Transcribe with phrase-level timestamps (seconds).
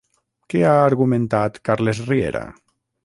[0.53, 2.43] Què ha argumentat Carles Riera?